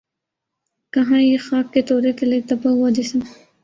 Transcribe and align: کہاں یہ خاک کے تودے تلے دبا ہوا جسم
کہاں 0.93 1.21
یہ 1.21 1.37
خاک 1.41 1.73
کے 1.73 1.81
تودے 1.87 2.11
تلے 2.17 2.39
دبا 2.49 2.69
ہوا 2.71 2.89
جسم 2.97 3.19